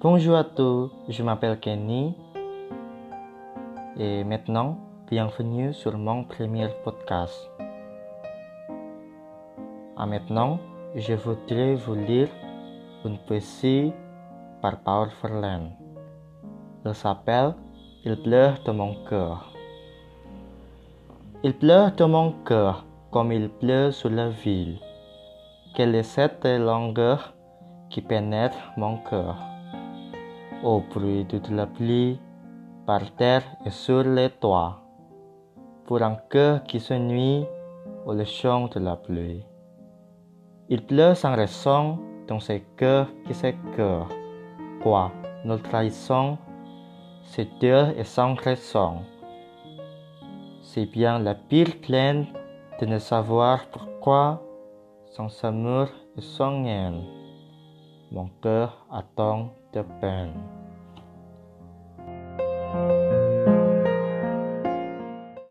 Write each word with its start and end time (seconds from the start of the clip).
Bonjour 0.00 0.36
à 0.36 0.44
tous, 0.44 0.92
je 1.08 1.24
m'appelle 1.24 1.58
Kenny 1.58 2.14
et 3.98 4.22
maintenant, 4.22 4.78
bienvenue 5.10 5.74
sur 5.74 5.98
mon 5.98 6.22
premier 6.22 6.68
podcast. 6.84 7.50
À 9.96 10.06
maintenant, 10.06 10.60
je 10.94 11.14
voudrais 11.14 11.74
vous 11.74 11.96
lire 11.96 12.28
une 13.04 13.18
poésie 13.26 13.92
par 14.62 14.78
Paul 14.84 15.08
Verlaine. 15.20 15.72
Elle 16.84 16.94
s'appelle 16.94 17.56
Il 18.04 18.22
pleut 18.22 18.52
dans 18.64 18.74
mon 18.74 18.94
cœur. 19.04 19.52
Il 21.42 21.54
pleut 21.58 21.90
dans 21.96 22.08
mon 22.08 22.34
cœur 22.44 22.84
comme 23.10 23.32
il 23.32 23.48
pleut 23.48 23.90
sur 23.90 24.10
la 24.10 24.28
ville. 24.28 24.78
Quelle 25.74 25.96
est 25.96 26.04
cette 26.04 26.44
longueur 26.44 27.34
qui 27.90 28.00
pénètre 28.00 28.58
mon 28.76 28.98
cœur? 28.98 29.57
Au 30.64 30.80
bruit 30.80 31.24
de 31.24 31.40
la 31.54 31.66
pluie, 31.68 32.18
par 32.84 33.14
terre 33.14 33.44
et 33.64 33.70
sur 33.70 34.02
les 34.02 34.28
toits, 34.28 34.82
pour 35.86 36.02
un 36.02 36.16
cœur 36.28 36.64
qui 36.64 36.80
se 36.80 36.94
nuit 36.94 37.46
au 38.04 38.24
chant 38.24 38.66
de 38.66 38.80
la 38.80 38.96
pluie. 38.96 39.44
Il 40.68 40.84
pleut 40.84 41.14
sans 41.14 41.36
raison 41.36 42.00
dans 42.26 42.40
ces 42.40 42.64
cœurs 42.76 43.06
qui 43.24 43.34
s'écœurent. 43.34 44.08
Quoi, 44.82 45.12
nous 45.44 45.58
trahissons, 45.58 46.38
c'est 47.22 47.48
dur 47.60 47.90
et 47.96 48.02
sans 48.02 48.34
raison. 48.34 49.02
C'est 50.62 50.86
bien 50.86 51.20
la 51.20 51.36
pire 51.36 51.80
plainte 51.80 52.26
de 52.80 52.86
ne 52.86 52.98
savoir 52.98 53.64
pourquoi, 53.70 54.42
sans 55.06 55.44
amour 55.44 55.86
et 56.16 56.20
sans 56.20 56.64
haine, 56.64 57.04
mon 58.10 58.28
cœur 58.42 58.86
attend 58.90 59.54
de 59.72 59.82
peine. 60.00 60.57